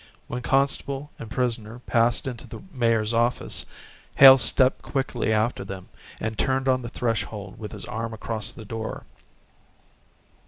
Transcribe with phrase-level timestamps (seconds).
[0.25, 3.67] When constable and prisoner passed into the mayor's office,
[4.15, 5.89] Hale stepped quickly after them
[6.19, 9.05] and turned on the threshold with his arm across the door.